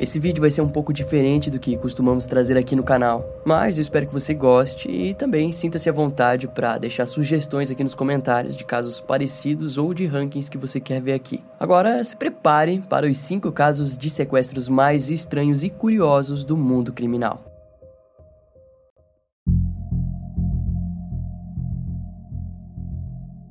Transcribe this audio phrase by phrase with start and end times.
[0.00, 3.76] Esse vídeo vai ser um pouco diferente do que costumamos trazer aqui no canal, mas
[3.76, 7.94] eu espero que você goste e também sinta-se à vontade para deixar sugestões aqui nos
[7.94, 11.44] comentários de casos parecidos ou de rankings que você quer ver aqui.
[11.60, 16.94] Agora, se prepare para os 5 casos de sequestros mais estranhos e curiosos do mundo
[16.94, 17.44] criminal.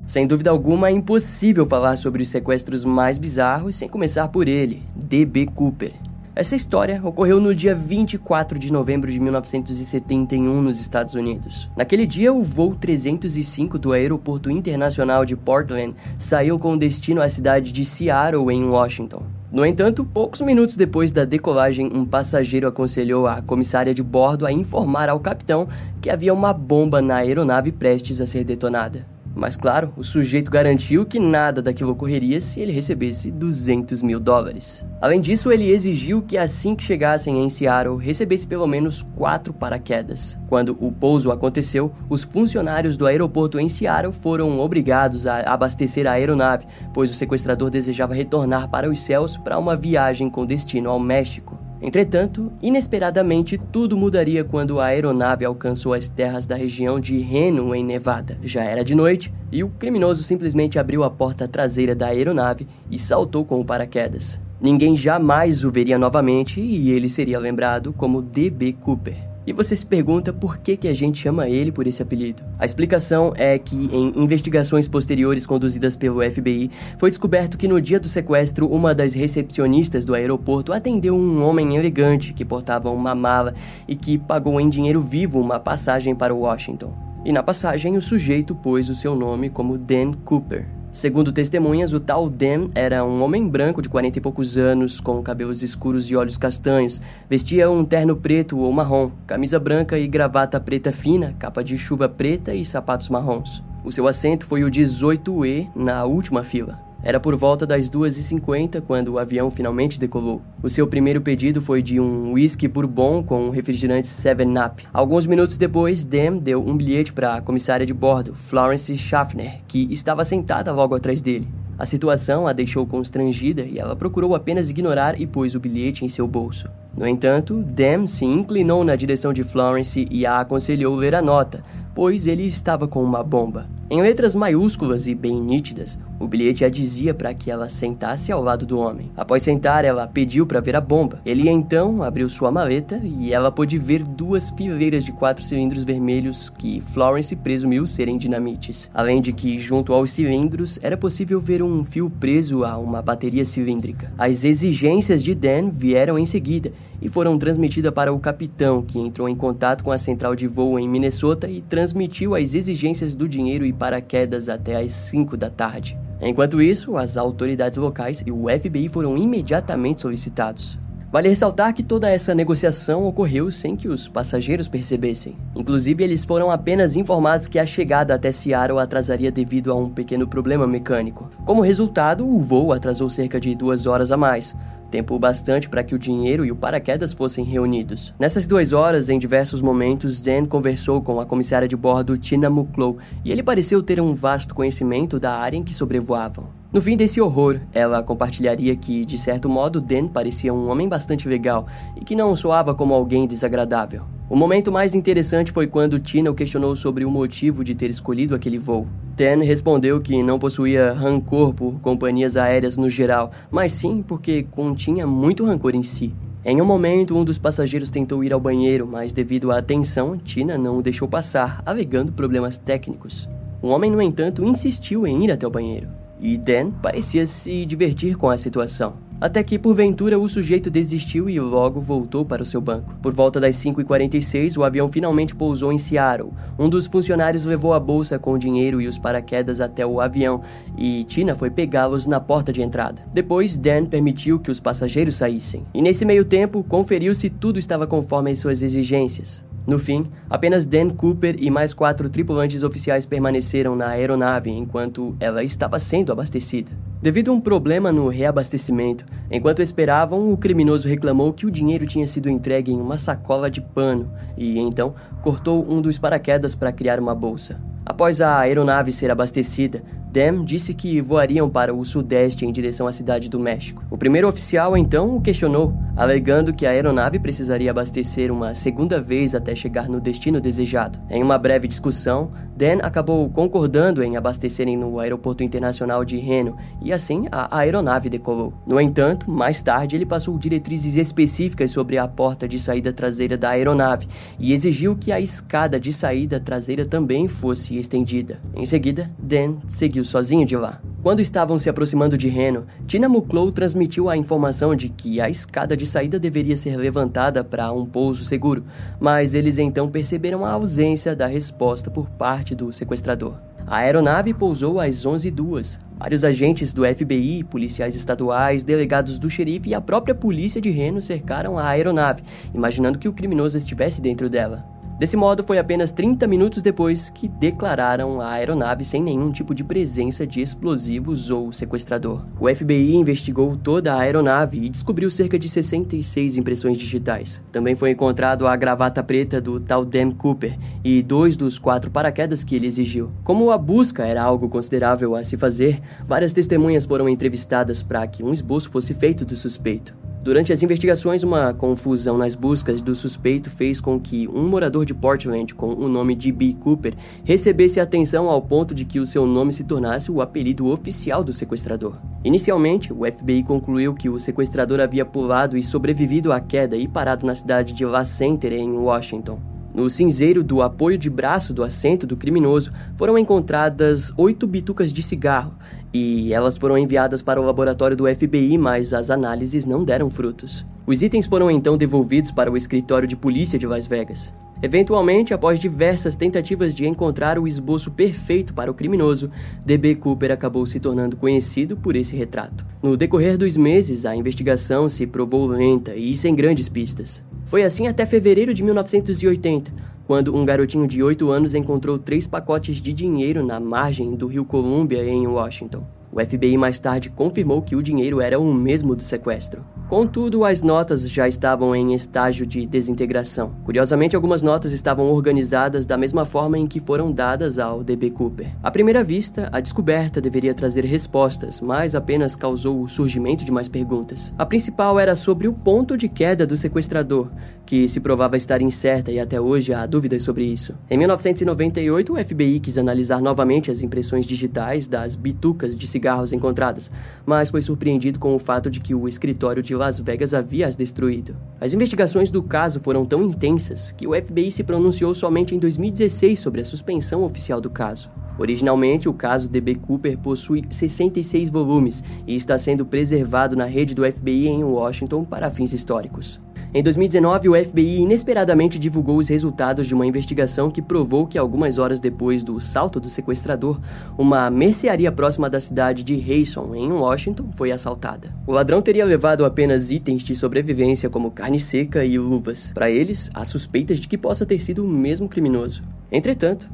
[0.08, 4.82] Sem dúvida alguma, é impossível falar sobre os sequestros mais bizarros sem começar por ele,
[4.96, 5.46] D.B.
[5.54, 6.09] Cooper.
[6.36, 11.70] Essa história ocorreu no dia 24 de novembro de 1971 nos Estados Unidos.
[11.76, 17.72] Naquele dia, o voo 305 do Aeroporto Internacional de Portland saiu com destino à cidade
[17.72, 19.24] de Seattle, em Washington.
[19.52, 24.52] No entanto, poucos minutos depois da decolagem, um passageiro aconselhou a comissária de bordo a
[24.52, 25.68] informar ao capitão
[26.00, 29.19] que havia uma bomba na aeronave prestes a ser detonada.
[29.40, 34.86] Mas claro, o sujeito garantiu que nada daquilo ocorreria se ele recebesse 200 mil dólares.
[35.00, 40.38] Além disso, ele exigiu que assim que chegassem em Seattle, recebesse pelo menos quatro paraquedas.
[40.50, 46.12] Quando o pouso aconteceu, os funcionários do aeroporto em Seattle foram obrigados a abastecer a
[46.12, 51.00] aeronave, pois o sequestrador desejava retornar para os céus para uma viagem com destino ao
[51.00, 51.59] México.
[51.82, 57.84] Entretanto, inesperadamente, tudo mudaria quando a aeronave alcançou as terras da região de Reno, em
[57.84, 58.38] Nevada.
[58.44, 62.98] Já era de noite e o criminoso simplesmente abriu a porta traseira da aeronave e
[62.98, 64.40] saltou com o paraquedas.
[64.60, 68.74] Ninguém jamais o veria novamente e ele seria lembrado como D.B.
[68.74, 69.29] Cooper.
[69.50, 72.46] E você se pergunta por que, que a gente chama ele por esse apelido.
[72.60, 76.70] A explicação é que, em investigações posteriores conduzidas pelo FBI,
[77.00, 81.76] foi descoberto que no dia do sequestro, uma das recepcionistas do aeroporto atendeu um homem
[81.76, 83.56] elegante que portava uma mala
[83.88, 86.94] e que pagou em dinheiro vivo uma passagem para Washington.
[87.26, 90.79] E na passagem, o sujeito pôs o seu nome como Dan Cooper.
[91.00, 95.24] Segundo testemunhas, o tal Dan era um homem branco de 40 e poucos anos, com
[95.24, 97.02] cabelos escuros e olhos castanhos.
[97.30, 102.10] Vestia um terno preto ou marrom, camisa branca e gravata preta fina, capa de chuva
[102.10, 103.64] preta e sapatos marrons.
[103.82, 106.89] O seu assento foi o 18E na última fila.
[107.02, 110.42] Era por volta das 2h50 quando o avião finalmente decolou.
[110.62, 114.86] O seu primeiro pedido foi de um whisky bourbon com um refrigerante 7-Up.
[114.92, 119.88] Alguns minutos depois, Dan deu um bilhete para a comissária de bordo, Florence Schaffner, que
[119.92, 121.48] estava sentada logo atrás dele.
[121.78, 126.10] A situação a deixou constrangida e ela procurou apenas ignorar e pôs o bilhete em
[126.10, 126.70] seu bolso.
[126.98, 131.64] No entanto, Dan se inclinou na direção de Florence e a aconselhou ler a nota,
[132.00, 133.68] pois ele estava com uma bomba.
[133.90, 138.42] Em letras maiúsculas e bem nítidas, o bilhete a dizia para que ela sentasse ao
[138.42, 139.12] lado do homem.
[139.18, 141.20] Após sentar, ela pediu para ver a bomba.
[141.26, 146.48] Ele então abriu sua maleta e ela pôde ver duas fileiras de quatro cilindros vermelhos
[146.50, 148.90] que Florence presumiu serem dinamites.
[148.94, 153.44] Além de que, junto aos cilindros, era possível ver um fio preso a uma bateria
[153.44, 154.14] cilíndrica.
[154.18, 156.72] As exigências de Dan vieram em seguida
[157.02, 160.80] e foram transmitidas para o capitão, que entrou em contato com a central de voo
[160.80, 165.98] em Minnesota e transmitiu as exigências do dinheiro e paraquedas até às 5 da tarde.
[166.22, 170.78] Enquanto isso, as autoridades locais e o FBI foram imediatamente solicitados.
[171.12, 175.36] Vale ressaltar que toda essa negociação ocorreu sem que os passageiros percebessem.
[175.56, 180.28] Inclusive, eles foram apenas informados que a chegada até Seattle atrasaria devido a um pequeno
[180.28, 181.28] problema mecânico.
[181.46, 184.56] Como resultado, o voo atrasou cerca de duas horas a mais,
[184.90, 188.14] tempo bastante para que o dinheiro e o paraquedas fossem reunidos.
[188.20, 192.98] Nessas duas horas, em diversos momentos, Dan conversou com a comissária de bordo Tina Muklow
[193.24, 196.59] e ele pareceu ter um vasto conhecimento da área em que sobrevoavam.
[196.72, 201.28] No fim desse horror, ela compartilharia que, de certo modo, Dan parecia um homem bastante
[201.28, 201.66] legal
[202.00, 204.04] e que não soava como alguém desagradável.
[204.30, 208.36] O momento mais interessante foi quando Tina o questionou sobre o motivo de ter escolhido
[208.36, 208.88] aquele voo.
[209.18, 215.08] Dan respondeu que não possuía rancor por companhias aéreas no geral, mas sim porque continha
[215.08, 216.14] muito rancor em si.
[216.46, 220.56] Em um momento, um dos passageiros tentou ir ao banheiro, mas devido à tensão, Tina
[220.56, 223.28] não o deixou passar, alegando problemas técnicos.
[223.60, 228.16] O homem, no entanto, insistiu em ir até o banheiro, e Dan parecia se divertir
[228.16, 229.10] com a situação.
[229.22, 232.96] Até que, porventura, o sujeito desistiu e logo voltou para o seu banco.
[233.02, 236.32] Por volta das 5h46, o avião finalmente pousou em Seattle.
[236.58, 240.42] Um dos funcionários levou a bolsa com o dinheiro e os paraquedas até o avião,
[240.78, 243.02] e Tina foi pegá-los na porta de entrada.
[243.12, 245.66] Depois, Dan permitiu que os passageiros saíssem.
[245.74, 249.44] E nesse meio tempo, conferiu se tudo estava conforme as suas exigências.
[249.68, 255.44] No fim, apenas Dan Cooper e mais quatro tripulantes oficiais permaneceram na aeronave enquanto ela
[255.44, 256.72] estava sendo abastecida.
[257.02, 262.06] Devido a um problema no reabastecimento, enquanto esperavam, o criminoso reclamou que o dinheiro tinha
[262.06, 267.00] sido entregue em uma sacola de pano e então cortou um dos paraquedas para criar
[267.00, 267.58] uma bolsa.
[267.86, 269.82] Após a aeronave ser abastecida,
[270.12, 273.84] Dem disse que voariam para o sudeste em direção à cidade do México.
[273.92, 279.36] O primeiro oficial então o questionou, alegando que a aeronave precisaria abastecer uma segunda vez
[279.36, 280.98] até chegar no destino desejado.
[281.12, 286.89] Em uma breve discussão, Dan acabou concordando em abastecerem no aeroporto internacional de Reno e
[286.92, 288.54] assim a aeronave decolou.
[288.66, 293.50] No entanto, mais tarde ele passou diretrizes específicas sobre a porta de saída traseira da
[293.50, 294.08] aeronave
[294.40, 298.40] e exigiu que a escada de saída traseira também fosse estendida.
[298.56, 300.80] Em seguida, Dan seguiu seguiu sozinho de lá.
[301.02, 305.76] Quando estavam se aproximando de Reno, Tina Muclow transmitiu a informação de que a escada
[305.76, 308.64] de saída deveria ser levantada para um pouso seguro,
[309.00, 313.49] mas eles então perceberam a ausência da resposta por parte do sequestrador.
[313.68, 315.80] A aeronave pousou às 11h02.
[315.98, 321.02] Vários agentes do FBI, policiais estaduais, delegados do xerife e a própria polícia de Reno
[321.02, 322.24] cercaram a aeronave,
[322.54, 324.79] imaginando que o criminoso estivesse dentro dela.
[325.00, 329.64] Desse modo, foi apenas 30 minutos depois que declararam a aeronave sem nenhum tipo de
[329.64, 332.26] presença de explosivos ou sequestrador.
[332.38, 337.42] O FBI investigou toda a aeronave e descobriu cerca de 66 impressões digitais.
[337.50, 342.44] Também foi encontrado a gravata preta do tal Dan Cooper e dois dos quatro paraquedas
[342.44, 343.10] que ele exigiu.
[343.24, 348.22] Como a busca era algo considerável a se fazer, várias testemunhas foram entrevistadas para que
[348.22, 350.09] um esboço fosse feito do suspeito.
[350.30, 354.94] Durante as investigações, uma confusão nas buscas do suspeito fez com que um morador de
[354.94, 356.56] Portland com o nome de B.
[356.60, 356.94] Cooper
[357.24, 361.34] recebesse atenção ao ponto de que o seu nome se tornasse o apelido oficial do
[361.34, 361.96] sequestrador.
[362.24, 367.26] Inicialmente, o FBI concluiu que o sequestrador havia pulado e sobrevivido à queda e parado
[367.26, 369.42] na cidade de La Center, em Washington.
[369.74, 375.02] No cinzeiro do apoio de braço do assento do criminoso foram encontradas oito bitucas de
[375.02, 375.56] cigarro
[375.94, 380.66] e elas foram enviadas para o laboratório do FBI, mas as análises não deram frutos.
[380.86, 384.34] Os itens foram então devolvidos para o escritório de polícia de Las Vegas.
[384.62, 389.32] Eventualmente, após diversas tentativas de encontrar o esboço perfeito para o criminoso,
[389.66, 392.66] DB Cooper acabou se tornando conhecido por esse retrato.
[392.84, 397.24] No decorrer dos meses, a investigação se provou lenta e sem grandes pistas.
[397.46, 399.72] Foi assim até fevereiro de 1980,
[400.10, 404.44] quando um garotinho de 8 anos encontrou três pacotes de dinheiro na margem do rio
[404.44, 405.84] Columbia, em Washington.
[406.12, 409.64] O FBI mais tarde confirmou que o dinheiro era o mesmo do sequestro.
[409.88, 413.56] Contudo, as notas já estavam em estágio de desintegração.
[413.64, 418.56] Curiosamente, algumas notas estavam organizadas da mesma forma em que foram dadas ao DB Cooper.
[418.62, 423.68] À primeira vista, a descoberta deveria trazer respostas, mas apenas causou o surgimento de mais
[423.68, 424.32] perguntas.
[424.38, 427.32] A principal era sobre o ponto de queda do sequestrador,
[427.66, 430.76] que se provava estar incerta e até hoje há dúvidas sobre isso.
[430.90, 436.90] Em 1998, o FBI quis analisar novamente as impressões digitais das bitucas de cigarros encontradas,
[437.26, 440.78] mas foi surpreendido com o fato de que o escritório de Las Vegas havia as
[440.78, 441.36] destruído.
[441.60, 446.40] As investigações do caso foram tão intensas que o FBI se pronunciou somente em 2016
[446.40, 448.10] sobre a suspensão oficial do caso.
[448.38, 454.10] Originalmente, o caso DB Cooper possui 66 volumes e está sendo preservado na rede do
[454.10, 456.40] FBI em Washington para fins históricos.
[456.72, 461.80] Em 2019, o FBI inesperadamente divulgou os resultados de uma investigação que provou que algumas
[461.80, 463.80] horas depois do salto do sequestrador,
[464.16, 468.32] uma mercearia próxima da cidade de Rayson, em Washington, foi assaltada.
[468.46, 472.72] O ladrão teria levado apenas itens de sobrevivência como carne seca e luvas.
[472.72, 475.82] Para eles, há suspeitas de que possa ter sido o mesmo criminoso.
[476.12, 476.70] Entretanto,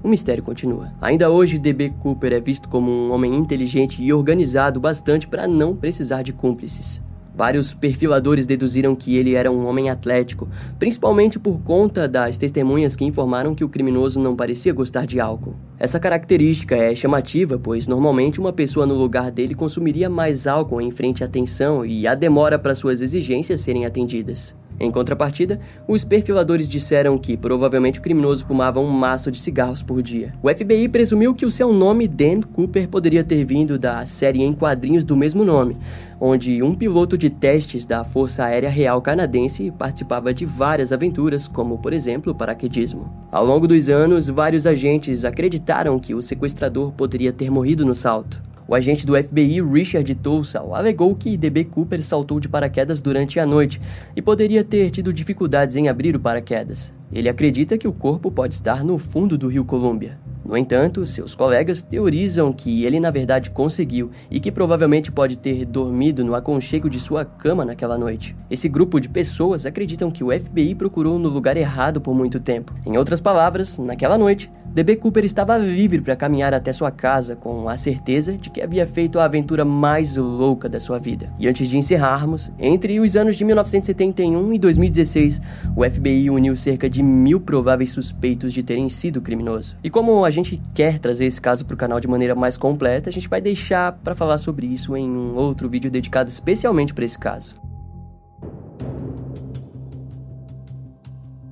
[0.00, 0.92] o mistério continua.
[1.00, 5.74] Ainda hoje, DB Cooper é visto como um homem inteligente e organizado bastante para não
[5.74, 7.02] precisar de cúmplices.
[7.40, 10.46] Vários perfiladores deduziram que ele era um homem atlético,
[10.78, 15.56] principalmente por conta das testemunhas que informaram que o criminoso não parecia gostar de álcool.
[15.78, 20.90] Essa característica é chamativa, pois normalmente uma pessoa no lugar dele consumiria mais álcool em
[20.90, 24.54] frente à atenção e a demora para suas exigências serem atendidas.
[24.80, 30.02] Em contrapartida, os perfiladores disseram que provavelmente o criminoso fumava um maço de cigarros por
[30.02, 30.32] dia.
[30.42, 34.54] O FBI presumiu que o seu nome, Dan Cooper, poderia ter vindo da série em
[34.54, 35.76] quadrinhos do mesmo nome,
[36.18, 41.76] onde um piloto de testes da Força Aérea Real Canadense participava de várias aventuras, como
[41.76, 43.12] por exemplo paraquedismo.
[43.30, 48.40] Ao longo dos anos, vários agentes acreditaram que o sequestrador poderia ter morrido no salto.
[48.70, 53.44] O agente do FBI, Richard Tulsall, alegou que DB Cooper saltou de paraquedas durante a
[53.44, 53.80] noite
[54.14, 56.94] e poderia ter tido dificuldades em abrir o paraquedas.
[57.12, 60.19] Ele acredita que o corpo pode estar no fundo do rio Columbia.
[60.44, 65.64] No entanto, seus colegas teorizam que ele na verdade conseguiu e que provavelmente pode ter
[65.64, 68.36] dormido no aconchego de sua cama naquela noite.
[68.50, 72.74] Esse grupo de pessoas acreditam que o FBI procurou no lugar errado por muito tempo.
[72.86, 77.68] Em outras palavras, naquela noite, DB Cooper estava livre para caminhar até sua casa com
[77.68, 81.32] a certeza de que havia feito a aventura mais louca da sua vida.
[81.40, 85.42] E antes de encerrarmos, entre os anos de 1971 e 2016,
[85.74, 89.76] o FBI uniu cerca de mil prováveis suspeitos de terem sido criminoso.
[89.82, 92.56] E como a a gente quer trazer esse caso para o canal de maneira mais
[92.56, 96.94] completa, a gente vai deixar para falar sobre isso em um outro vídeo dedicado especialmente
[96.94, 97.56] para esse caso.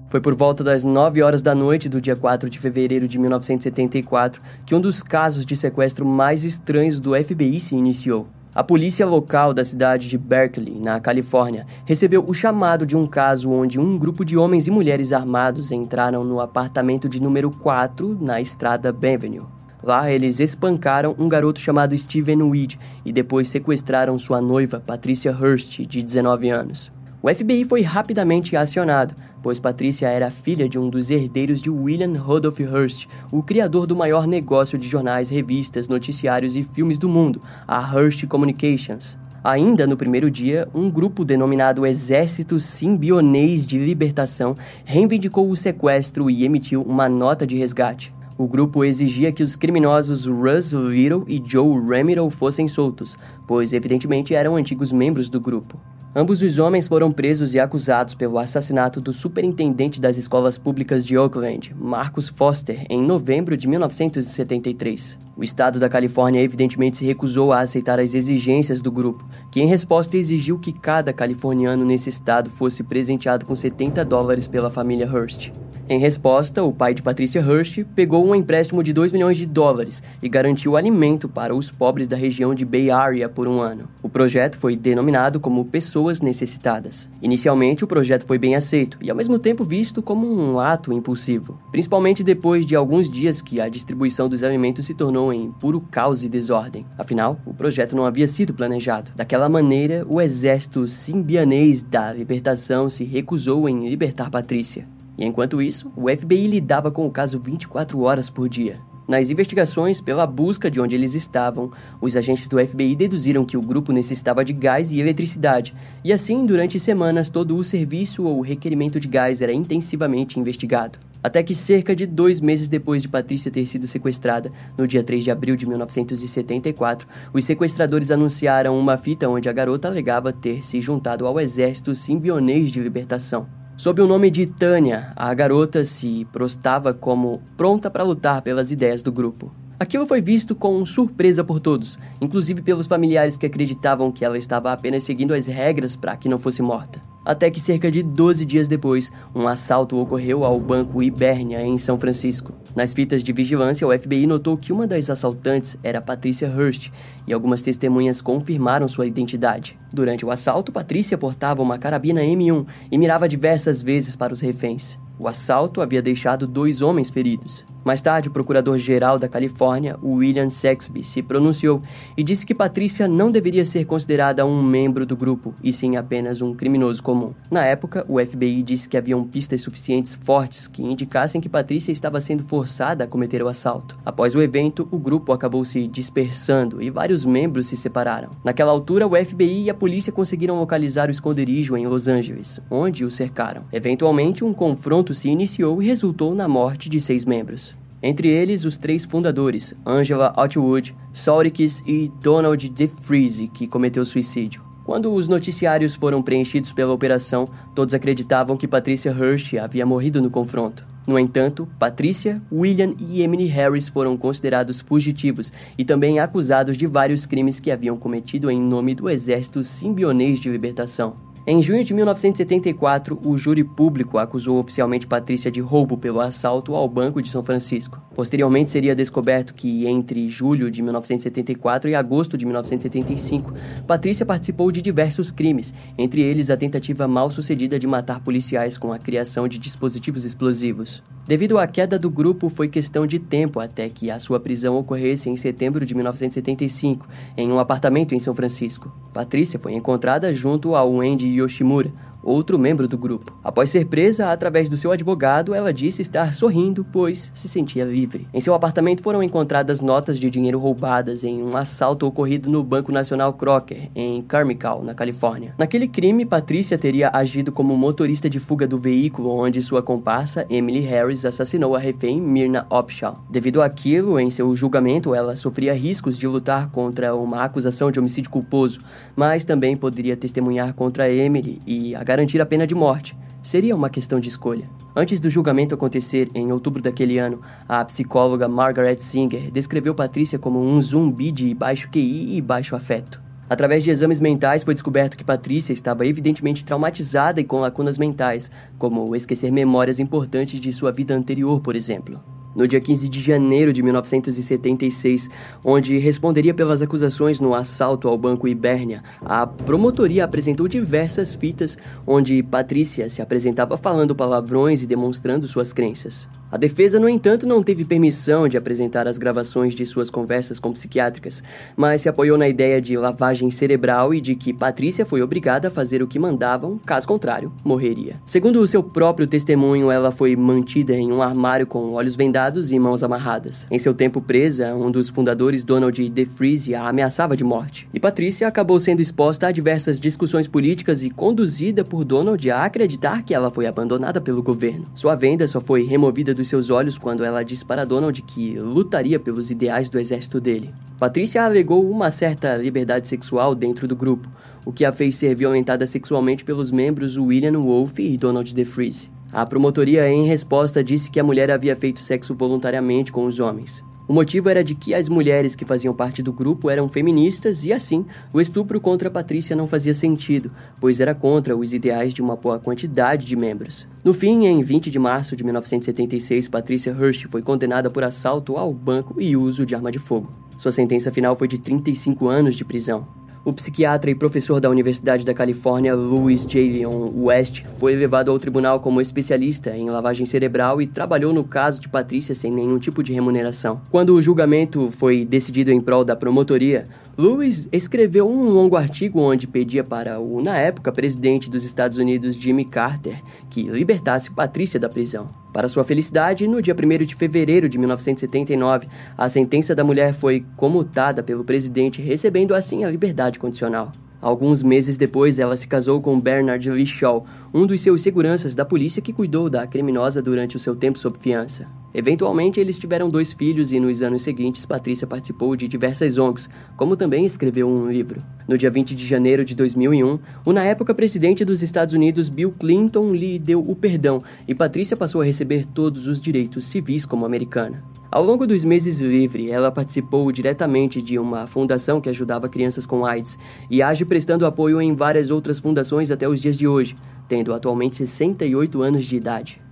[0.08, 4.40] Foi por volta das 9 horas da noite do dia 4 de fevereiro de 1974
[4.64, 8.26] que um dos casos de sequestro mais estranhos do FBI se iniciou.
[8.54, 13.50] A polícia local da cidade de Berkeley, na Califórnia, recebeu o chamado de um caso
[13.50, 18.40] onde um grupo de homens e mulheres armados entraram no apartamento de número 4 na
[18.40, 19.46] estrada Benvenue.
[19.82, 25.86] Lá, eles espancaram um garoto chamado Steven Weed e depois sequestraram sua noiva, Patricia Hurst,
[25.86, 26.90] de 19 anos.
[27.22, 32.18] O FBI foi rapidamente acionado, pois Patrícia era filha de um dos herdeiros de William
[32.18, 37.42] Rudolph Hearst, o criador do maior negócio de jornais, revistas, noticiários e filmes do mundo,
[37.66, 39.18] a Hearst Communications.
[39.42, 46.44] Ainda no primeiro dia, um grupo denominado Exército Simbionês de Libertação reivindicou o sequestro e
[46.44, 48.12] emitiu uma nota de resgate.
[48.36, 53.16] O grupo exigia que os criminosos Russ Little e Joe Ramiro fossem soltos,
[53.46, 55.80] pois evidentemente eram antigos membros do grupo.
[56.16, 61.18] Ambos os homens foram presos e acusados pelo assassinato do superintendente das escolas públicas de
[61.18, 65.18] Oakland, Marcus Foster, em novembro de 1973.
[65.36, 69.22] O estado da Califórnia evidentemente se recusou a aceitar as exigências do grupo,
[69.52, 74.70] que em resposta exigiu que cada californiano nesse estado fosse presenteado com 70 dólares pela
[74.70, 75.52] família Hearst.
[75.90, 80.02] Em resposta, o pai de Patricia Hearst pegou um empréstimo de 2 milhões de dólares
[80.22, 83.88] e garantiu alimento para os pobres da região de Bay Area por um ano.
[84.02, 87.08] O projeto foi denominado como Pessoas Necessitadas.
[87.22, 91.58] Inicialmente, o projeto foi bem aceito e ao mesmo tempo visto como um ato impulsivo,
[91.72, 96.22] principalmente depois de alguns dias que a distribuição dos alimentos se tornou em puro caos
[96.22, 96.84] e desordem.
[96.98, 99.10] Afinal, o projeto não havia sido planejado.
[99.16, 104.97] Daquela maneira, o exército simbianês da libertação se recusou em libertar Patrícia.
[105.18, 108.80] E enquanto isso, o FBI lidava com o caso 24 horas por dia.
[109.08, 113.62] Nas investigações, pela busca de onde eles estavam, os agentes do FBI deduziram que o
[113.62, 119.00] grupo necessitava de gás e eletricidade, e assim, durante semanas, todo o serviço ou requerimento
[119.00, 120.98] de gás era intensivamente investigado.
[121.22, 125.24] Até que, cerca de dois meses depois de Patrícia ter sido sequestrada, no dia 3
[125.24, 130.82] de abril de 1974, os sequestradores anunciaram uma fita onde a garota alegava ter se
[130.82, 133.48] juntado ao exército simbionês de libertação.
[133.78, 139.04] Sob o nome de Tânia, a garota se prostava como pronta para lutar pelas ideias
[139.04, 139.52] do grupo.
[139.78, 144.72] Aquilo foi visto com surpresa por todos, inclusive pelos familiares que acreditavam que ela estava
[144.72, 148.68] apenas seguindo as regras para que não fosse morta até que cerca de 12 dias
[148.68, 152.54] depois, um assalto ocorreu ao Banco Ibernia em São Francisco.
[152.74, 156.90] Nas fitas de vigilância, o FBI notou que uma das assaltantes era Patricia Hurst
[157.26, 159.78] e algumas testemunhas confirmaram sua identidade.
[159.92, 164.98] Durante o assalto, Patricia portava uma carabina M1 e mirava diversas vezes para os reféns.
[165.18, 167.64] O assalto havia deixado dois homens feridos.
[167.88, 171.80] Mais tarde, o procurador-geral da Califórnia, William Saxby, se pronunciou
[172.18, 176.42] e disse que Patrícia não deveria ser considerada um membro do grupo, e sim apenas
[176.42, 177.32] um criminoso comum.
[177.50, 182.20] Na época, o FBI disse que haviam pistas suficientes fortes que indicassem que Patrícia estava
[182.20, 183.98] sendo forçada a cometer o assalto.
[184.04, 188.28] Após o evento, o grupo acabou se dispersando e vários membros se separaram.
[188.44, 193.02] Naquela altura, o FBI e a polícia conseguiram localizar o esconderijo em Los Angeles, onde
[193.02, 193.64] o cercaram.
[193.72, 197.74] Eventualmente, um confronto confronto se iniciou e resultou na morte de seis membros.
[198.02, 204.62] Entre eles, os três fundadores, Angela Atwood, Saurikis e Donald DeFreeze, que cometeu suicídio.
[204.84, 210.30] Quando os noticiários foram preenchidos pela operação, todos acreditavam que Patricia Hirsch havia morrido no
[210.30, 210.86] confronto.
[211.06, 217.26] No entanto, Patricia, William e Emily Harris foram considerados fugitivos e também acusados de vários
[217.26, 221.16] crimes que haviam cometido em nome do Exército Simbionês de Libertação.
[221.50, 226.86] Em junho de 1974, o júri público acusou oficialmente Patrícia de roubo pelo assalto ao
[226.86, 227.98] Banco de São Francisco.
[228.18, 233.54] Posteriormente, seria descoberto que entre julho de 1974 e agosto de 1975,
[233.86, 238.92] Patrícia participou de diversos crimes, entre eles a tentativa mal sucedida de matar policiais com
[238.92, 241.00] a criação de dispositivos explosivos.
[241.28, 245.30] Devido à queda do grupo, foi questão de tempo até que a sua prisão ocorresse
[245.30, 247.06] em setembro de 1975,
[247.36, 248.92] em um apartamento em São Francisco.
[249.14, 251.92] Patrícia foi encontrada junto ao Wendy Yoshimura,
[252.28, 253.36] outro membro do grupo.
[253.42, 258.26] Após ser presa, através do seu advogado, ela disse estar sorrindo, pois se sentia livre.
[258.32, 262.92] Em seu apartamento foram encontradas notas de dinheiro roubadas em um assalto ocorrido no Banco
[262.92, 265.54] Nacional Crocker, em Carmichael, na Califórnia.
[265.58, 270.80] Naquele crime, Patrícia teria agido como motorista de fuga do veículo onde sua comparsa, Emily
[270.80, 273.20] Harris, assassinou a refém Myrna Opshaw.
[273.30, 278.30] Devido àquilo, em seu julgamento, ela sofria riscos de lutar contra uma acusação de homicídio
[278.30, 278.80] culposo,
[279.16, 283.16] mas também poderia testemunhar contra Emily e a garantir a pena de morte.
[283.40, 284.68] seria uma questão de escolha.
[284.96, 290.60] Antes do julgamento acontecer, em outubro daquele ano, a psicóloga Margaret Singer descreveu Patrícia como
[290.60, 293.22] um zumbi de baixo QI e baixo afeto.
[293.48, 298.50] Através de exames mentais, foi descoberto que Patrícia estava evidentemente traumatizada e com lacunas mentais,
[298.76, 302.20] como esquecer memórias importantes de sua vida anterior, por exemplo
[302.58, 305.30] no dia 15 de janeiro de 1976,
[305.64, 309.00] onde responderia pelas acusações no assalto ao Banco Ibérnia.
[309.24, 316.28] A promotoria apresentou diversas fitas onde Patrícia se apresentava falando palavrões e demonstrando suas crenças.
[316.50, 320.72] A defesa, no entanto, não teve permissão de apresentar as gravações de suas conversas com
[320.72, 321.44] psiquiátricas,
[321.76, 325.70] mas se apoiou na ideia de lavagem cerebral e de que Patrícia foi obrigada a
[325.70, 328.16] fazer o que mandavam, caso contrário, morreria.
[328.24, 332.78] Segundo o seu próprio testemunho, ela foi mantida em um armário com olhos vendados e
[332.78, 333.66] mãos amarradas.
[333.70, 337.86] Em seu tempo presa, um dos fundadores, Donald DeFreeze, a ameaçava de morte.
[337.92, 343.22] E Patrícia acabou sendo exposta a diversas discussões políticas e conduzida por Donald a acreditar
[343.22, 344.86] que ela foi abandonada pelo governo.
[344.94, 349.18] Sua venda só foi removida dos seus olhos quando ela disse para Donald que lutaria
[349.18, 350.72] pelos ideais do exército dele.
[350.98, 354.28] Patrícia alegou uma certa liberdade sexual dentro do grupo,
[354.64, 359.08] o que a fez ser violentada sexualmente pelos membros William Wolf e Donald DeFreeze.
[359.32, 363.84] A promotoria, em resposta, disse que a mulher havia feito sexo voluntariamente com os homens.
[364.08, 367.74] O motivo era de que as mulheres que faziam parte do grupo eram feministas e,
[367.74, 370.50] assim, o estupro contra Patrícia não fazia sentido,
[370.80, 373.86] pois era contra os ideais de uma boa quantidade de membros.
[374.02, 378.72] No fim, em 20 de março de 1976, Patrícia Hirsch foi condenada por assalto ao
[378.72, 380.32] banco e uso de arma de fogo.
[380.56, 383.06] Sua sentença final foi de 35 anos de prisão.
[383.48, 386.70] O psiquiatra e professor da Universidade da Califórnia, Louis J.
[386.70, 391.80] Leon West, foi levado ao tribunal como especialista em lavagem cerebral e trabalhou no caso
[391.80, 393.80] de Patrícia sem nenhum tipo de remuneração.
[393.90, 396.86] Quando o julgamento foi decidido em prol da promotoria,
[397.18, 402.36] Lewis escreveu um longo artigo onde pedia para o, na época, presidente dos Estados Unidos,
[402.36, 403.20] Jimmy Carter,
[403.50, 405.28] que libertasse Patrícia da prisão.
[405.52, 410.46] Para sua felicidade, no dia 1 de fevereiro de 1979, a sentença da mulher foi
[410.56, 413.90] comutada pelo presidente, recebendo assim a liberdade condicional.
[414.22, 418.64] Alguns meses depois, ela se casou com Bernard Lee Shaw, um dos seus seguranças da
[418.64, 421.66] polícia que cuidou da criminosa durante o seu tempo sob fiança.
[421.94, 426.96] Eventualmente, eles tiveram dois filhos e nos anos seguintes, Patrícia participou de diversas ONGs, como
[426.96, 428.22] também escreveu um livro.
[428.46, 432.52] No dia 20 de janeiro de 2001, o na época presidente dos Estados Unidos, Bill
[432.52, 437.24] Clinton, lhe deu o perdão e Patrícia passou a receber todos os direitos civis como
[437.24, 437.82] americana.
[438.10, 443.04] Ao longo dos meses livre, ela participou diretamente de uma fundação que ajudava crianças com
[443.04, 443.38] AIDS
[443.70, 446.96] e age prestando apoio em várias outras fundações até os dias de hoje,
[447.28, 449.67] tendo atualmente 68 anos de idade.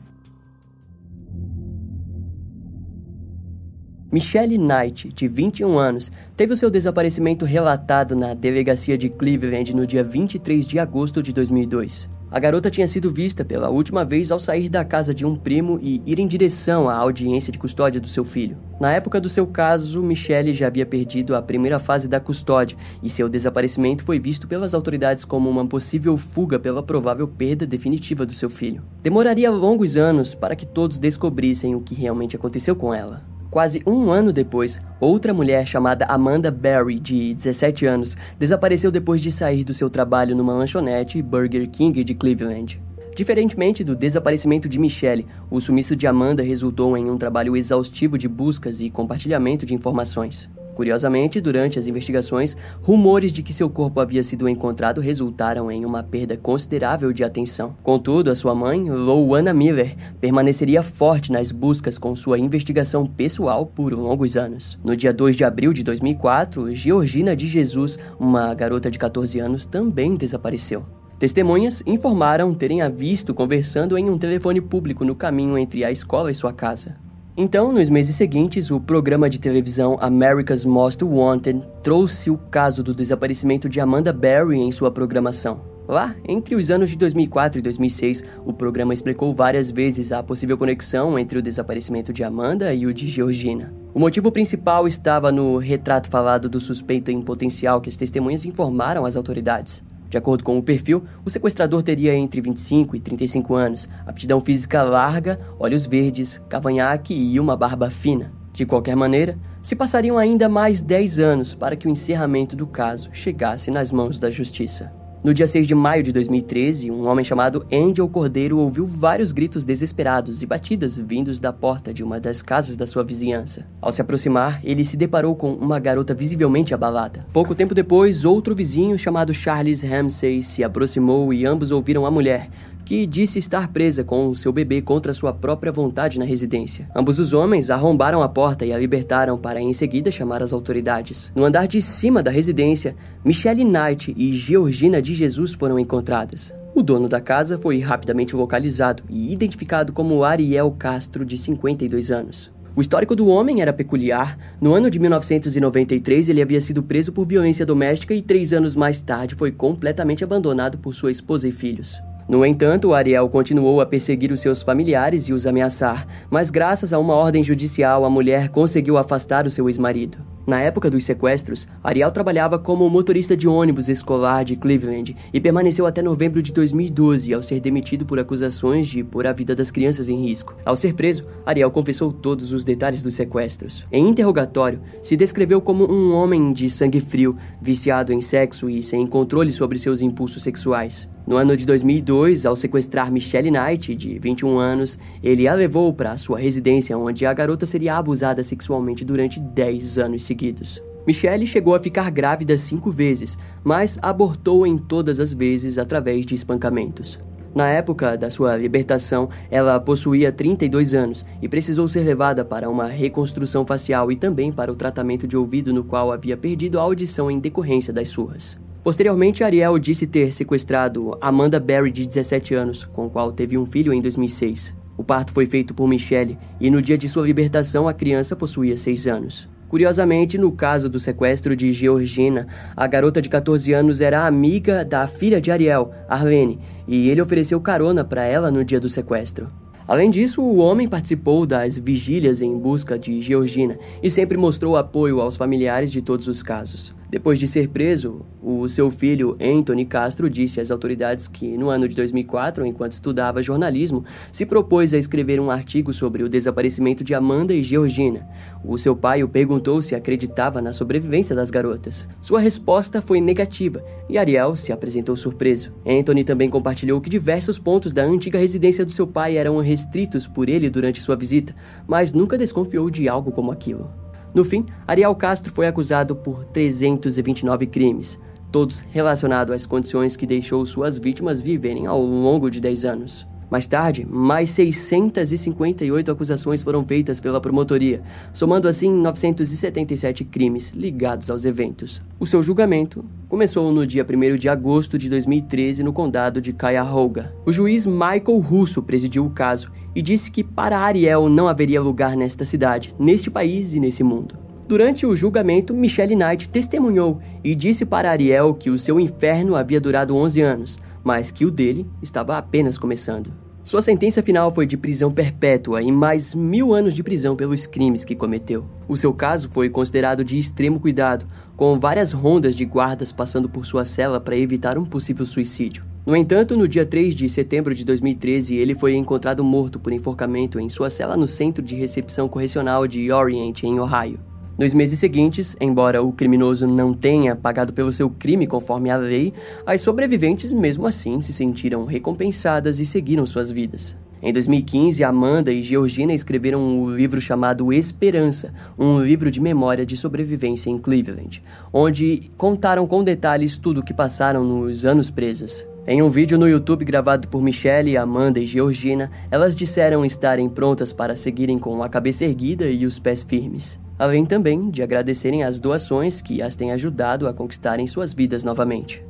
[4.16, 9.86] Michelle Knight, de 21 anos, teve o seu desaparecimento relatado na delegacia de Cleveland no
[9.86, 12.08] dia 23 de agosto de 2002.
[12.30, 15.78] A garota tinha sido vista pela última vez ao sair da casa de um primo
[15.82, 18.56] e ir em direção à audiência de custódia do seu filho.
[18.80, 23.10] Na época do seu caso, Michelle já havia perdido a primeira fase da custódia e
[23.10, 28.32] seu desaparecimento foi visto pelas autoridades como uma possível fuga pela provável perda definitiva do
[28.32, 28.82] seu filho.
[29.02, 33.35] Demoraria longos anos para que todos descobrissem o que realmente aconteceu com ela.
[33.56, 39.32] Quase um ano depois, outra mulher chamada Amanda Berry, de 17 anos, desapareceu depois de
[39.32, 42.78] sair do seu trabalho numa lanchonete Burger King de Cleveland.
[43.16, 48.28] Diferentemente do desaparecimento de Michelle, o sumiço de Amanda resultou em um trabalho exaustivo de
[48.28, 50.50] buscas e compartilhamento de informações.
[50.76, 56.02] Curiosamente, durante as investigações, rumores de que seu corpo havia sido encontrado resultaram em uma
[56.02, 57.74] perda considerável de atenção.
[57.82, 63.94] Contudo, a sua mãe, Louana Miller, permaneceria forte nas buscas com sua investigação pessoal por
[63.94, 64.78] longos anos.
[64.84, 69.64] No dia 2 de abril de 2004, Georgina de Jesus, uma garota de 14 anos,
[69.64, 70.84] também desapareceu.
[71.18, 76.30] Testemunhas informaram terem a visto conversando em um telefone público no caminho entre a escola
[76.30, 77.05] e sua casa.
[77.38, 82.94] Então, nos meses seguintes, o programa de televisão America's Most Wanted trouxe o caso do
[82.94, 85.60] desaparecimento de Amanda Berry em sua programação.
[85.86, 90.56] Lá, entre os anos de 2004 e 2006, o programa explicou várias vezes a possível
[90.56, 93.70] conexão entre o desaparecimento de Amanda e o de Georgina.
[93.92, 99.04] O motivo principal estava no retrato falado do suspeito em potencial que as testemunhas informaram
[99.04, 99.84] às autoridades.
[100.16, 104.82] De acordo com o perfil, o sequestrador teria entre 25 e 35 anos, aptidão física
[104.82, 108.32] larga, olhos verdes, cavanhaque e uma barba fina.
[108.50, 113.10] De qualquer maneira, se passariam ainda mais 10 anos para que o encerramento do caso
[113.12, 114.90] chegasse nas mãos da justiça.
[115.26, 119.64] No dia 6 de maio de 2013, um homem chamado Angel Cordeiro ouviu vários gritos
[119.64, 123.66] desesperados e batidas vindos da porta de uma das casas da sua vizinhança.
[123.82, 127.26] Ao se aproximar, ele se deparou com uma garota visivelmente abalada.
[127.32, 132.48] Pouco tempo depois, outro vizinho chamado Charles Ramsey se aproximou e ambos ouviram a mulher,
[132.86, 136.88] que disse estar presa com seu bebê contra sua própria vontade na residência.
[136.94, 141.32] Ambos os homens arrombaram a porta e a libertaram para em seguida chamar as autoridades.
[141.34, 142.94] No andar de cima da residência,
[143.24, 146.54] Michelle Knight e Georgina de Jesus foram encontradas.
[146.76, 152.52] O dono da casa foi rapidamente localizado e identificado como Ariel Castro, de 52 anos.
[152.76, 154.38] O histórico do homem era peculiar.
[154.60, 159.00] No ano de 1993, ele havia sido preso por violência doméstica e três anos mais
[159.00, 162.00] tarde foi completamente abandonado por sua esposa e filhos.
[162.28, 166.98] No entanto, Ariel continuou a perseguir os seus familiares e os ameaçar, mas graças a
[166.98, 170.18] uma ordem judicial, a mulher conseguiu afastar o seu ex-marido.
[170.44, 175.86] Na época dos sequestros, Ariel trabalhava como motorista de ônibus escolar de Cleveland e permaneceu
[175.86, 180.08] até novembro de 2012 ao ser demitido por acusações de pôr a vida das crianças
[180.08, 180.56] em risco.
[180.64, 183.86] Ao ser preso, Ariel confessou todos os detalhes dos sequestros.
[183.92, 189.06] Em interrogatório, se descreveu como um homem de sangue frio, viciado em sexo e sem
[189.06, 191.08] controle sobre seus impulsos sexuais.
[191.26, 196.16] No ano de 2002, ao sequestrar Michelle Knight, de 21 anos, ele a levou para
[196.16, 200.80] sua residência, onde a garota seria abusada sexualmente durante 10 anos seguidos.
[201.04, 206.36] Michelle chegou a ficar grávida cinco vezes, mas abortou em todas as vezes através de
[206.36, 207.18] espancamentos.
[207.52, 212.86] Na época da sua libertação, ela possuía 32 anos e precisou ser levada para uma
[212.86, 217.28] reconstrução facial e também para o tratamento de ouvido no qual havia perdido a audição
[217.28, 218.64] em decorrência das surras.
[218.86, 223.66] Posteriormente, Ariel disse ter sequestrado Amanda Berry, de 17 anos, com a qual teve um
[223.66, 224.76] filho em 2006.
[224.96, 228.76] O parto foi feito por Michelle e no dia de sua libertação a criança possuía
[228.76, 229.48] 6 anos.
[229.68, 232.46] Curiosamente, no caso do sequestro de Georgina,
[232.76, 237.60] a garota de 14 anos era amiga da filha de Ariel, Arlene, e ele ofereceu
[237.60, 239.48] carona para ela no dia do sequestro.
[239.88, 245.20] Além disso, o homem participou das vigílias em busca de Georgina e sempre mostrou apoio
[245.20, 246.92] aos familiares de todos os casos.
[247.08, 251.86] Depois de ser preso, o seu filho Anthony Castro disse às autoridades que, no ano
[251.86, 257.14] de 2004, enquanto estudava jornalismo, se propôs a escrever um artigo sobre o desaparecimento de
[257.14, 258.26] Amanda e Georgina.
[258.64, 262.08] O seu pai o perguntou se acreditava na sobrevivência das garotas.
[262.20, 265.72] Sua resposta foi negativa e Ariel se apresentou surpreso.
[265.86, 270.48] Anthony também compartilhou que diversos pontos da antiga residência do seu pai eram restritos por
[270.48, 271.54] ele durante sua visita,
[271.86, 274.05] mas nunca desconfiou de algo como aquilo.
[274.36, 278.20] No fim, Ariel Castro foi acusado por 329 crimes,
[278.52, 283.26] todos relacionados às condições que deixou suas vítimas viverem ao longo de 10 anos.
[283.50, 291.44] Mais tarde, mais 658 acusações foram feitas pela promotoria, somando assim 977 crimes ligados aos
[291.44, 292.02] eventos.
[292.18, 297.34] O seu julgamento começou no dia 1 de agosto de 2013 no condado de Cuyahoga.
[297.44, 302.16] O juiz Michael Russo presidiu o caso e disse que para Ariel não haveria lugar
[302.16, 304.46] nesta cidade, neste país e nesse mundo.
[304.68, 309.80] Durante o julgamento, Michelle Knight testemunhou e disse para Ariel que o seu inferno havia
[309.80, 313.32] durado 11 anos, mas que o dele estava apenas começando.
[313.62, 318.04] Sua sentença final foi de prisão perpétua e mais mil anos de prisão pelos crimes
[318.04, 318.66] que cometeu.
[318.88, 321.24] O seu caso foi considerado de extremo cuidado,
[321.56, 325.84] com várias rondas de guardas passando por sua cela para evitar um possível suicídio.
[326.04, 330.58] No entanto, no dia 3 de setembro de 2013, ele foi encontrado morto por enforcamento
[330.58, 334.18] em sua cela no Centro de Recepção Correcional de Orient, em Ohio.
[334.58, 339.34] Nos meses seguintes, embora o criminoso não tenha pagado pelo seu crime conforme a lei,
[339.66, 343.94] as sobreviventes mesmo assim se sentiram recompensadas e seguiram suas vidas.
[344.22, 349.94] Em 2015, Amanda e Georgina escreveram um livro chamado Esperança, um livro de memória de
[349.94, 355.66] sobrevivência em Cleveland, onde contaram com detalhes tudo o que passaram nos anos presas.
[355.86, 360.92] Em um vídeo no YouTube gravado por Michelle, Amanda e Georgina, elas disseram estarem prontas
[360.92, 365.58] para seguirem com a cabeça erguida e os pés firmes além também de agradecerem as
[365.58, 369.04] doações que as têm ajudado a conquistarem suas vidas novamente.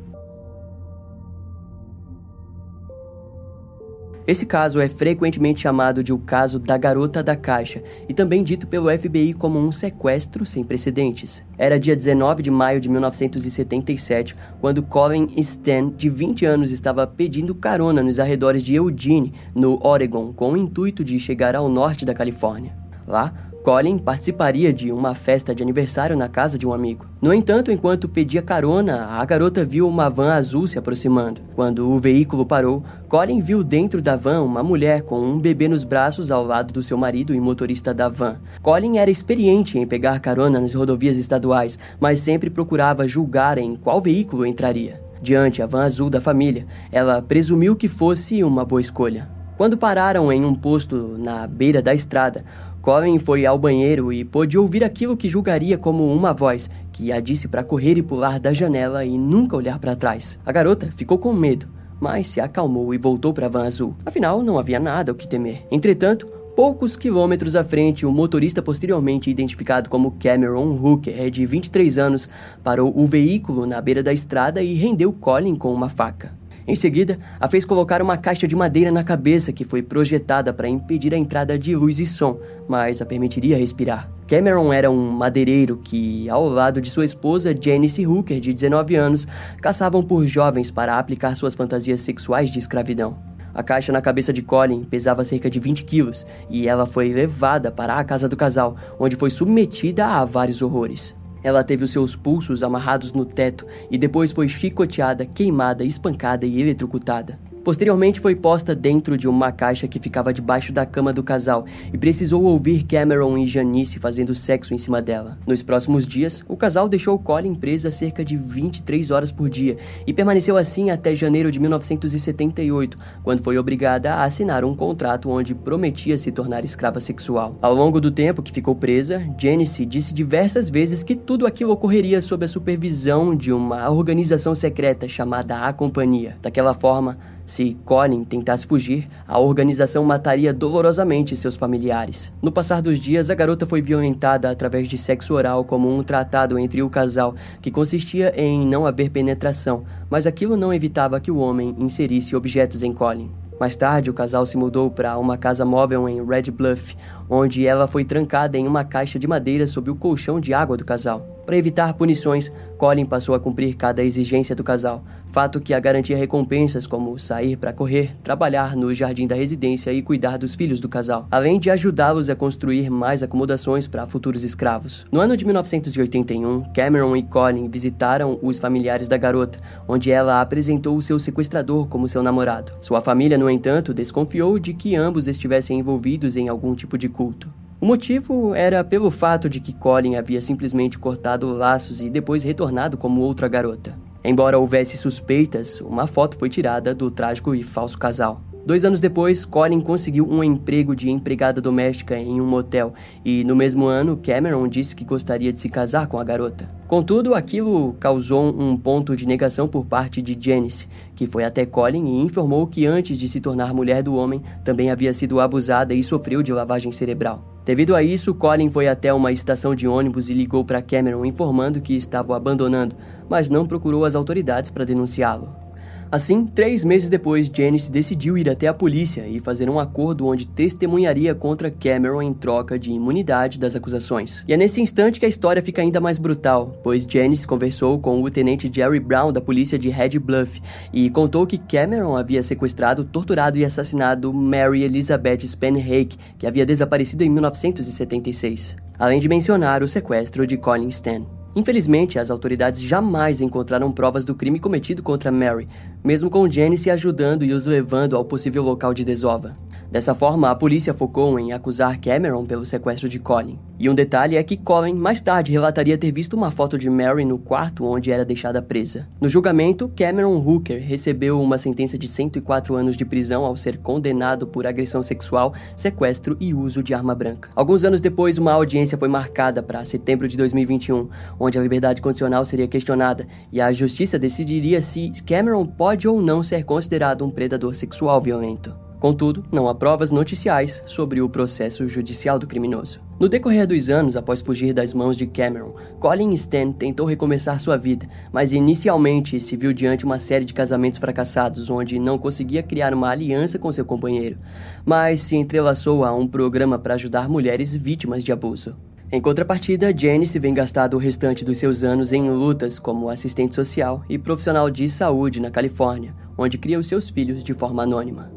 [4.26, 8.66] Esse caso é frequentemente chamado de o caso da garota da caixa e também dito
[8.66, 11.44] pelo FBI como um sequestro sem precedentes.
[11.56, 17.54] Era dia 19 de maio de 1977 quando Colin Stan, de 20 anos, estava pedindo
[17.54, 22.12] carona nos arredores de Eugene, no Oregon, com o intuito de chegar ao norte da
[22.12, 22.74] Califórnia.
[23.06, 23.32] Lá,
[23.66, 27.04] Colin participaria de uma festa de aniversário na casa de um amigo.
[27.20, 31.40] No entanto, enquanto pedia carona, a garota viu uma van azul se aproximando.
[31.52, 35.82] Quando o veículo parou, Colin viu dentro da van uma mulher com um bebê nos
[35.82, 38.38] braços ao lado do seu marido e motorista da van.
[38.62, 44.00] Colin era experiente em pegar carona nas rodovias estaduais, mas sempre procurava julgar em qual
[44.00, 45.02] veículo entraria.
[45.20, 49.34] Diante a van azul da família, ela presumiu que fosse uma boa escolha.
[49.56, 52.44] Quando pararam em um posto na beira da estrada,
[52.82, 57.20] Colin foi ao banheiro e pôde ouvir aquilo que julgaria como uma voz que a
[57.20, 60.38] disse para correr e pular da janela e nunca olhar para trás.
[60.44, 61.66] A garota ficou com medo,
[61.98, 63.96] mas se acalmou e voltou para a van azul.
[64.04, 65.66] Afinal, não havia nada o que temer.
[65.70, 72.30] Entretanto, Poucos quilômetros à frente, o motorista posteriormente identificado como Cameron Hooker, de 23 anos,
[72.64, 76.32] parou o veículo na beira da estrada e rendeu Colin com uma faca.
[76.68, 80.68] Em seguida, a fez colocar uma caixa de madeira na cabeça que foi projetada para
[80.68, 84.10] impedir a entrada de luz e som, mas a permitiria respirar.
[84.26, 89.28] Cameron era um madeireiro que, ao lado de sua esposa Janice Hooker, de 19 anos,
[89.62, 93.16] caçavam por jovens para aplicar suas fantasias sexuais de escravidão.
[93.54, 97.70] A caixa na cabeça de Colin pesava cerca de 20 quilos e ela foi levada
[97.70, 101.14] para a casa do casal, onde foi submetida a vários horrores.
[101.46, 106.60] Ela teve os seus pulsos amarrados no teto e depois foi chicoteada, queimada, espancada e
[106.60, 107.38] eletrocutada.
[107.66, 111.98] Posteriormente foi posta dentro de uma caixa que ficava debaixo da cama do casal e
[111.98, 115.36] precisou ouvir Cameron e Janice fazendo sexo em cima dela.
[115.44, 120.12] Nos próximos dias, o casal deixou Colin presa cerca de 23 horas por dia e
[120.12, 126.16] permaneceu assim até janeiro de 1978, quando foi obrigada a assinar um contrato onde prometia
[126.16, 127.58] se tornar escrava sexual.
[127.60, 132.20] Ao longo do tempo que ficou presa, Janice disse diversas vezes que tudo aquilo ocorreria
[132.20, 136.36] sob a supervisão de uma organização secreta chamada A Companhia.
[136.40, 142.32] Daquela forma, se Colin tentasse fugir, a organização mataria dolorosamente seus familiares.
[142.42, 146.58] No passar dos dias, a garota foi violentada através de sexo oral como um tratado
[146.58, 151.38] entre o casal, que consistia em não haver penetração, mas aquilo não evitava que o
[151.38, 153.30] homem inserisse objetos em Colin.
[153.58, 156.94] Mais tarde, o casal se mudou para uma casa móvel em Red Bluff,
[157.30, 160.84] onde ela foi trancada em uma caixa de madeira sob o colchão de água do
[160.84, 161.35] casal.
[161.46, 166.16] Para evitar punições, Colin passou a cumprir cada exigência do casal, fato que a garantia
[166.16, 170.88] recompensas como sair para correr, trabalhar no jardim da residência e cuidar dos filhos do
[170.88, 175.06] casal, além de ajudá-los a construir mais acomodações para futuros escravos.
[175.12, 180.96] No ano de 1981, Cameron e Colin visitaram os familiares da garota, onde ela apresentou
[180.96, 182.72] o seu sequestrador como seu namorado.
[182.80, 187.65] Sua família, no entanto, desconfiou de que ambos estivessem envolvidos em algum tipo de culto.
[187.78, 192.96] O motivo era pelo fato de que Colin havia simplesmente cortado laços e depois retornado
[192.96, 193.98] como outra garota.
[194.24, 198.40] Embora houvesse suspeitas, uma foto foi tirada do trágico e falso casal.
[198.64, 203.54] Dois anos depois, Colin conseguiu um emprego de empregada doméstica em um motel, e no
[203.54, 206.68] mesmo ano, Cameron disse que gostaria de se casar com a garota.
[206.88, 212.06] Contudo, aquilo causou um ponto de negação por parte de Janice, que foi até Colin
[212.06, 216.02] e informou que antes de se tornar mulher do homem, também havia sido abusada e
[216.02, 217.55] sofreu de lavagem cerebral.
[217.66, 221.80] Devido a isso, Colin foi até uma estação de ônibus e ligou para Cameron informando
[221.80, 222.94] que estava o abandonando,
[223.28, 225.65] mas não procurou as autoridades para denunciá-lo.
[226.10, 230.46] Assim, três meses depois, Janice decidiu ir até a polícia e fazer um acordo onde
[230.46, 234.44] testemunharia contra Cameron em troca de imunidade das acusações.
[234.46, 238.22] E é nesse instante que a história fica ainda mais brutal, pois Janice conversou com
[238.22, 243.04] o tenente Jerry Brown da polícia de Red Bluff e contou que Cameron havia sequestrado,
[243.04, 249.88] torturado e assassinado Mary Elizabeth Spanhake, que havia desaparecido em 1976, além de mencionar o
[249.88, 251.35] sequestro de Colin Stan.
[251.56, 255.66] Infelizmente, as autoridades jamais encontraram provas do crime cometido contra Mary,
[256.04, 259.56] mesmo com Janice ajudando e os levando ao possível local de desova.
[259.90, 263.58] Dessa forma, a polícia focou em acusar Cameron pelo sequestro de Colin.
[263.78, 267.26] E um detalhe é que Colin mais tarde relataria ter visto uma foto de Mary
[267.26, 269.06] no quarto onde era deixada presa.
[269.20, 274.46] No julgamento, Cameron Hooker recebeu uma sentença de 104 anos de prisão ao ser condenado
[274.46, 277.50] por agressão sexual, sequestro e uso de arma branca.
[277.54, 281.08] Alguns anos depois, uma audiência foi marcada para setembro de 2021,
[281.38, 286.42] onde a liberdade condicional seria questionada e a justiça decidiria se Cameron pode ou não
[286.42, 288.85] ser considerado um predador sexual violento.
[288.98, 293.00] Contudo, não há provas noticiais sobre o processo judicial do criminoso.
[293.20, 297.76] No decorrer dos anos após fugir das mãos de Cameron, Colin Stan tentou recomeçar sua
[297.76, 302.94] vida, mas inicialmente se viu diante uma série de casamentos fracassados onde não conseguia criar
[302.94, 304.38] uma aliança com seu companheiro,
[304.84, 308.76] mas se entrelaçou a um programa para ajudar mulheres vítimas de abuso.
[309.12, 314.02] Em contrapartida, Janice vem gastado o restante dos seus anos em lutas como assistente social
[314.08, 318.35] e profissional de saúde na Califórnia, onde cria os seus filhos de forma anônima.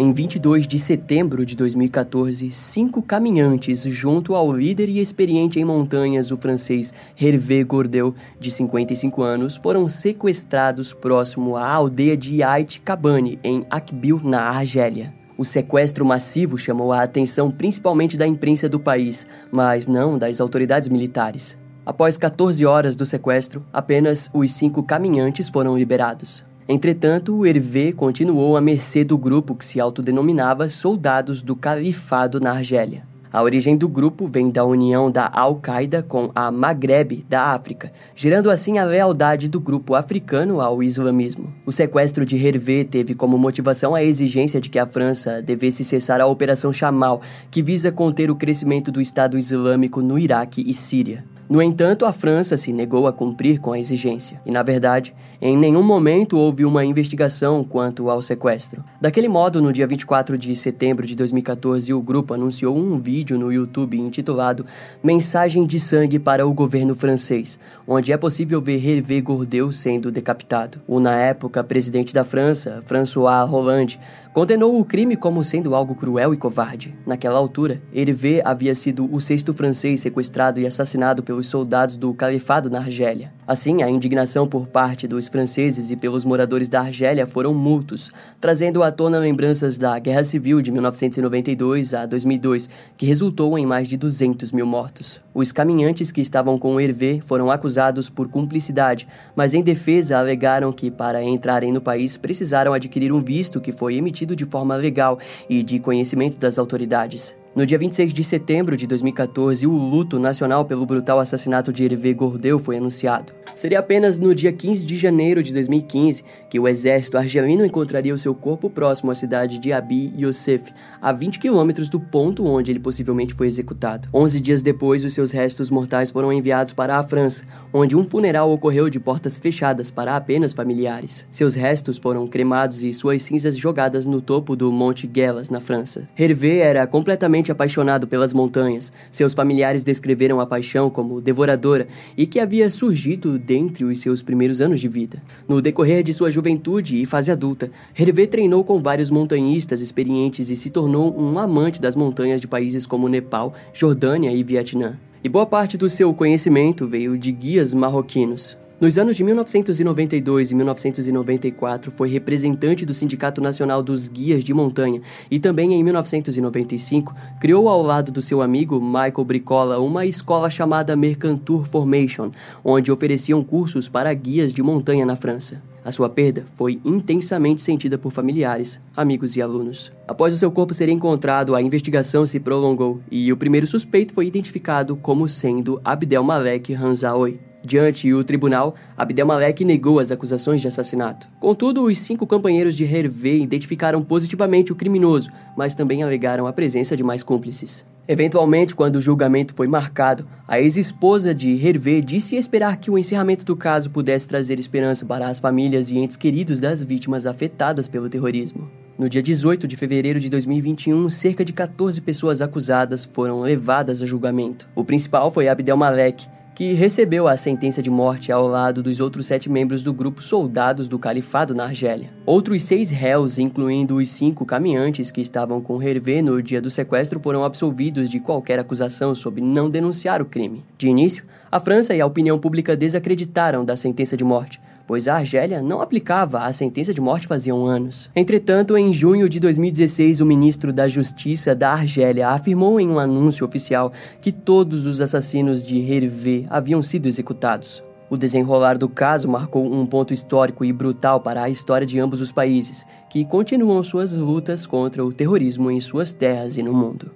[0.00, 6.30] Em 22 de setembro de 2014, cinco caminhantes, junto ao líder e experiente em montanhas,
[6.30, 13.40] o francês Hervé Gordel, de 55 anos, foram sequestrados próximo à aldeia de Ait Cabane,
[13.42, 15.12] em Akbil, na Argélia.
[15.36, 20.88] O sequestro massivo chamou a atenção principalmente da imprensa do país, mas não das autoridades
[20.88, 21.58] militares.
[21.84, 26.46] Após 14 horas do sequestro, apenas os cinco caminhantes foram liberados.
[26.68, 32.52] Entretanto, o Hervé continuou à mercê do grupo que se autodenominava Soldados do Califado na
[32.52, 33.04] Argélia.
[33.30, 38.50] A origem do grupo vem da união da Al-Qaeda com a Maghreb da África, gerando
[38.50, 41.52] assim a lealdade do grupo africano ao islamismo.
[41.66, 46.22] O sequestro de Hervé teve como motivação a exigência de que a França devesse cessar
[46.22, 51.24] a Operação Chamal, que visa conter o crescimento do Estado Islâmico no Iraque e Síria.
[51.48, 55.56] No entanto, a França se negou a cumprir com a exigência, e na verdade, em
[55.56, 58.84] nenhum momento houve uma investigação quanto ao sequestro.
[59.00, 63.52] Daquele modo, no dia 24 de setembro de 2014, o grupo anunciou um vídeo no
[63.52, 64.64] YouTube intitulado
[65.02, 70.80] Mensagem de Sangue para o Governo Francês, onde é possível ver Hervé Gourdel sendo decapitado.
[70.86, 73.98] O na época presidente da França, François Hollande,
[74.32, 76.96] condenou o crime como sendo algo cruel e covarde.
[77.04, 82.70] Naquela altura, Hervé havia sido o sexto francês sequestrado e assassinado pelos soldados do Califado
[82.70, 83.32] na Argélia.
[83.48, 88.82] Assim, a indignação por parte dos franceses e pelos moradores da Argélia foram mútuos, trazendo
[88.82, 93.96] à tona lembranças da Guerra Civil de 1992 a 2002, que resultou em mais de
[93.96, 95.18] 200 mil mortos.
[95.32, 100.90] Os caminhantes que estavam com Hervé foram acusados por cumplicidade, mas em defesa alegaram que
[100.90, 105.18] para entrarem no país precisaram adquirir um visto que foi emitido de forma legal
[105.48, 107.34] e de conhecimento das autoridades.
[107.56, 112.12] No dia 26 de setembro de 2014, o luto nacional pelo brutal assassinato de Hervé
[112.12, 113.32] Gordeu foi anunciado.
[113.54, 118.18] Seria apenas no dia 15 de janeiro de 2015 que o exército argelino encontraria o
[118.18, 120.70] seu corpo próximo à cidade de Abi Yosef,
[121.02, 124.08] a 20 quilômetros do ponto onde ele possivelmente foi executado.
[124.14, 128.52] Onze dias depois, os seus restos mortais foram enviados para a França, onde um funeral
[128.52, 131.26] ocorreu de portas fechadas para apenas familiares.
[131.28, 136.08] Seus restos foram cremados e suas cinzas jogadas no topo do Monte Guelas, na França.
[136.16, 138.92] Hervé era completamente apaixonado pelas montanhas.
[139.10, 144.60] Seus familiares descreveram a paixão como devoradora e que havia surgido dentre os seus primeiros
[144.60, 145.22] anos de vida.
[145.46, 150.56] No decorrer de sua juventude e fase adulta, Hervé treinou com vários montanhistas experientes e
[150.56, 154.98] se tornou um amante das montanhas de países como Nepal, Jordânia e Vietnã.
[155.22, 158.56] E boa parte do seu conhecimento veio de guias marroquinos.
[158.80, 165.00] Nos anos de 1992 e 1994, foi representante do Sindicato Nacional dos Guias de Montanha
[165.28, 170.94] e também em 1995 criou ao lado do seu amigo Michael Bricola uma escola chamada
[170.94, 172.30] Mercantour Formation,
[172.64, 175.60] onde ofereciam cursos para guias de montanha na França.
[175.84, 179.90] A sua perda foi intensamente sentida por familiares, amigos e alunos.
[180.06, 184.28] Após o seu corpo ser encontrado, a investigação se prolongou e o primeiro suspeito foi
[184.28, 187.40] identificado como sendo Abdelmalek Hanzaoui.
[187.64, 191.28] Diante o tribunal, Abdelmalek negou as acusações de assassinato.
[191.40, 196.96] Contudo, os cinco companheiros de Hervé identificaram positivamente o criminoso, mas também alegaram a presença
[196.96, 197.84] de mais cúmplices.
[198.06, 203.44] Eventualmente, quando o julgamento foi marcado, a ex-esposa de Hervé disse esperar que o encerramento
[203.44, 208.08] do caso pudesse trazer esperança para as famílias e entes queridos das vítimas afetadas pelo
[208.08, 208.70] terrorismo.
[208.98, 214.06] No dia 18 de fevereiro de 2021, cerca de 14 pessoas acusadas foram levadas a
[214.06, 214.68] julgamento.
[214.74, 216.26] O principal foi Abdelmalek,
[216.58, 220.88] que recebeu a sentença de morte ao lado dos outros sete membros do grupo Soldados
[220.88, 222.10] do Califado na Argélia.
[222.26, 227.20] Outros seis réus, incluindo os cinco caminhantes que estavam com Hervé no dia do sequestro,
[227.22, 230.64] foram absolvidos de qualquer acusação sobre não denunciar o crime.
[230.76, 235.16] De início, a França e a opinião pública desacreditaram da sentença de morte, pois a
[235.16, 238.10] Argélia não aplicava a sentença de morte faziam anos.
[238.16, 243.46] Entretanto, em junho de 2016, o ministro da Justiça da Argélia afirmou em um anúncio
[243.46, 247.84] oficial que todos os assassinos de Hervé haviam sido executados.
[248.08, 252.22] O desenrolar do caso marcou um ponto histórico e brutal para a história de ambos
[252.22, 257.10] os países, que continuam suas lutas contra o terrorismo em suas terras e no mundo.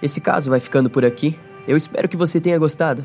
[0.00, 1.36] Esse caso vai ficando por aqui.
[1.66, 3.04] Eu espero que você tenha gostado.